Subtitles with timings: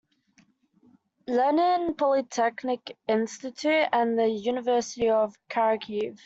[1.27, 6.17] Lenin Polytechnic Institute, and the University of Kharkiv.